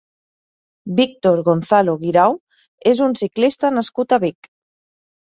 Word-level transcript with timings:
Víctor 0.99 1.41
Gonzalo 1.49 1.95
Guirao 2.03 2.33
és 2.93 3.03
un 3.09 3.13
ciclista 3.21 3.73
nascut 3.77 4.17
a 4.19 4.21
Vic. 4.25 4.51